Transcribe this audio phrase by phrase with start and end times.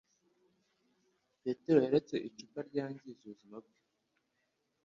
[1.41, 3.79] Petero yaretse icupa ryangiza ubuzima bwe